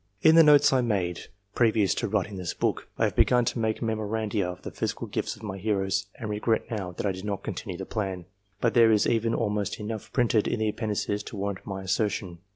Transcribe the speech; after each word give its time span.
In 0.23 0.33
the 0.33 0.41
notes 0.41 0.73
I 0.73 0.81
made, 0.81 1.27
previous 1.53 1.93
to 1.93 2.07
writing 2.07 2.37
this 2.37 2.55
book, 2.55 2.87
I 2.97 3.03
had 3.03 3.15
begun 3.15 3.45
to 3.45 3.59
make 3.59 3.83
memoranda 3.83 4.43
of 4.49 4.63
the 4.63 4.71
physical 4.71 5.05
gifts 5.05 5.35
of 5.35 5.43
my 5.43 5.59
heroes, 5.59 6.07
and 6.15 6.27
regret 6.27 6.71
now, 6.71 6.91
that 6.93 7.05
I 7.05 7.11
did 7.11 7.23
not 7.23 7.43
continue 7.43 7.77
the 7.77 7.85
plan, 7.85 8.25
but 8.59 8.73
there 8.73 8.91
is 8.91 9.05
even 9.05 9.35
almost 9.35 9.79
enough 9.79 10.11
printed 10.11 10.47
in 10.47 10.57
the 10.57 10.69
Appendices 10.69 11.21
to 11.25 11.35
warrant 11.35 11.67
my 11.67 11.83
assertion. 11.83 12.39